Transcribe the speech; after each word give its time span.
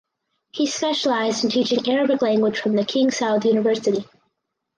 He 0.49 0.65
specialized 0.65 1.43
in 1.43 1.51
teaching 1.51 1.87
Arabic 1.87 2.23
language 2.23 2.59
from 2.59 2.75
the 2.75 2.83
King 2.83 3.11
Saud 3.11 3.45
University. 3.45 4.03